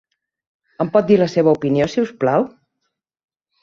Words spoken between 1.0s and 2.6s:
dir la seva opinió, si us plau?